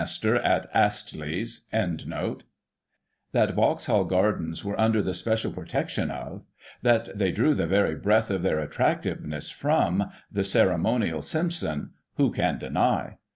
[0.01, 0.65] *" That
[3.33, 6.41] Vauxhall Gardens were under the special protection of,
[6.81, 12.57] that they drew the very breath of their attractiveness from, the ceremonial Simpson, who csui
[12.57, 13.19] deny?